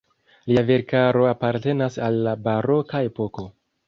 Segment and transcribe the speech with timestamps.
[0.51, 3.47] Lia verkaro apartenas al la baroka epoko.